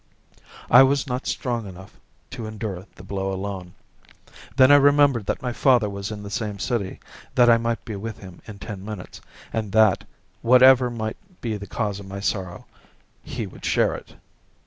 [0.71, 1.99] I was not strong enough
[2.31, 3.75] to endure the blow alone.
[4.55, 6.99] Then I remembered that my father was in the same city,
[7.35, 9.21] that I might be with him in ten minutes,
[9.53, 10.03] and that,
[10.41, 12.65] whatever might be the cause of my sorrow,
[13.21, 14.15] he would share it.